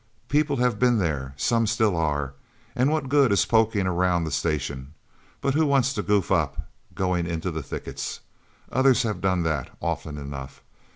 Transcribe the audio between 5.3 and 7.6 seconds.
But who wants to goof up, going into